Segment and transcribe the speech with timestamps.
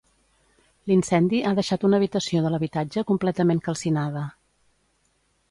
[0.91, 4.27] L'incendi ha deixat una habitació de l'habitatge completament calcinada.